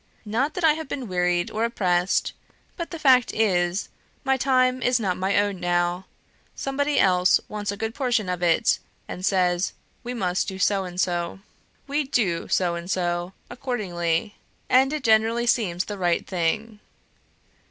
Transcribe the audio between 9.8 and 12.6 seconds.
'we must do so and so.' We DO